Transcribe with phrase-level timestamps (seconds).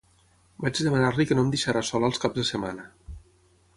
[0.63, 2.87] Vaig demanar-li que no em deixara sola els caps de setmana.